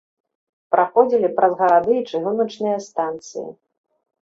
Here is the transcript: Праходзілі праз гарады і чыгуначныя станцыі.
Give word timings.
Праходзілі 0.75 1.29
праз 1.41 1.53
гарады 1.59 1.93
і 2.01 2.07
чыгуначныя 2.09 2.77
станцыі. 2.89 3.47